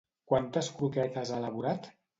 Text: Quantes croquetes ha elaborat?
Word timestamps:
Quantes 0.31 0.71
croquetes 0.79 1.35
ha 1.37 1.41
elaborat? 1.47 1.91